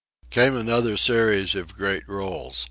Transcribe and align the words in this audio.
Came 0.31 0.55
another 0.55 0.97
series 0.97 1.53
of 1.53 1.75
great 1.75 2.09
rolls. 2.09 2.59